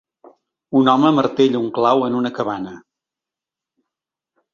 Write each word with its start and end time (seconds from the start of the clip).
Un 0.79 0.87
home 0.93 1.05
amartella 1.09 1.61
un 1.65 1.67
clau 1.75 2.05
en 2.05 2.17
una 2.21 2.31
cabana. 2.39 2.73